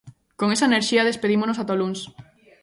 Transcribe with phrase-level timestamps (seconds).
[0.39, 1.99] Con esa enerxía despedímonos ata o luns.